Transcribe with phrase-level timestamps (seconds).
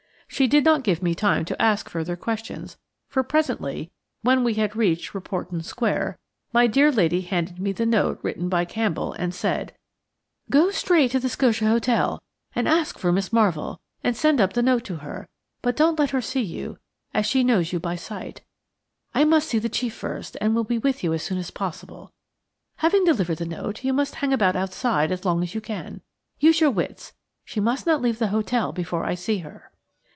[0.33, 2.77] She did not give me time to ask further questions,
[3.09, 6.17] for presently, when we had reached Reporton Square,
[6.53, 9.73] my dear lady handed me the note written by Campbell, and said:
[10.49, 12.23] "Go straight on to the Scotia Hotel,
[12.55, 13.81] and ask for Miss Marvell;
[14.13, 15.27] send up the note to her,
[15.61, 16.77] but don't let her see you,
[17.13, 18.39] as she knows you by sight.
[19.13, 22.09] I must see the chief first, and will be with you as soon as possible.
[22.77, 25.99] Having delivered the note, you must hang about outside as long as you can.
[26.39, 27.11] Use your wits;
[27.43, 29.67] she must not leave the hotel before I see her."